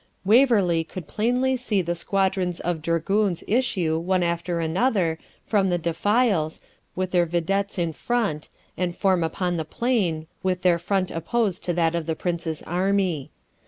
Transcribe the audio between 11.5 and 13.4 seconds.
to that of the Prince's army.